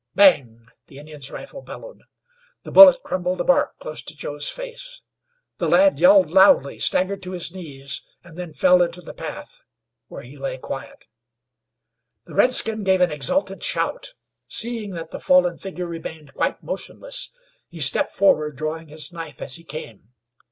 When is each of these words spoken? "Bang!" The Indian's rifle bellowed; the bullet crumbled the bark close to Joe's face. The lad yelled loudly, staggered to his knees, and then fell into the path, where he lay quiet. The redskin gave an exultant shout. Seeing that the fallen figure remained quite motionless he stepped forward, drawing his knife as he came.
"Bang!" 0.15 0.65
The 0.87 0.97
Indian's 0.97 1.29
rifle 1.29 1.61
bellowed; 1.61 2.01
the 2.63 2.71
bullet 2.71 3.03
crumbled 3.03 3.37
the 3.37 3.43
bark 3.43 3.77
close 3.77 4.01
to 4.01 4.15
Joe's 4.15 4.49
face. 4.49 5.03
The 5.59 5.67
lad 5.67 5.99
yelled 5.99 6.31
loudly, 6.31 6.79
staggered 6.79 7.21
to 7.21 7.33
his 7.33 7.53
knees, 7.53 8.01
and 8.23 8.35
then 8.35 8.51
fell 8.51 8.81
into 8.81 9.01
the 9.01 9.13
path, 9.13 9.61
where 10.07 10.23
he 10.23 10.37
lay 10.39 10.57
quiet. 10.57 11.05
The 12.25 12.33
redskin 12.33 12.83
gave 12.83 12.99
an 13.01 13.11
exultant 13.11 13.61
shout. 13.61 14.15
Seeing 14.47 14.93
that 14.93 15.11
the 15.11 15.19
fallen 15.19 15.59
figure 15.59 15.85
remained 15.85 16.33
quite 16.33 16.63
motionless 16.63 17.29
he 17.69 17.79
stepped 17.79 18.11
forward, 18.11 18.55
drawing 18.55 18.87
his 18.87 19.13
knife 19.13 19.39
as 19.39 19.53
he 19.57 19.63
came. 19.63 20.13